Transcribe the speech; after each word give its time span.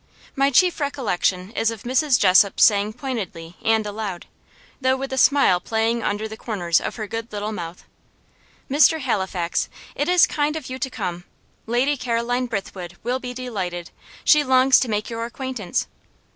My 0.35 0.49
chief 0.49 0.79
recollection 0.79 1.51
is 1.51 1.69
of 1.69 1.83
Mrs. 1.83 2.19
Jessop's 2.19 2.63
saying 2.65 2.93
pointedly 2.93 3.55
and 3.63 3.85
aloud, 3.85 4.25
though 4.81 4.97
with 4.97 5.13
a 5.13 5.15
smile 5.19 5.59
playing 5.59 6.01
under 6.01 6.27
the 6.27 6.35
corners 6.35 6.81
of 6.81 6.95
her 6.95 7.05
good 7.05 7.31
little 7.31 7.51
mouth: 7.51 7.83
"Mr. 8.67 8.99
Halifax, 9.01 9.69
it 9.93 10.09
is 10.09 10.25
kind 10.25 10.55
of 10.55 10.71
you 10.71 10.79
to 10.79 10.89
come; 10.89 11.25
Lady 11.67 11.97
Caroline 11.97 12.47
Brithwood 12.47 12.97
will 13.03 13.19
be 13.19 13.31
delighted. 13.31 13.91
She 14.23 14.43
longs 14.43 14.79
to 14.79 14.89
make 14.89 15.11
your 15.11 15.23
acquaintance." 15.25 15.85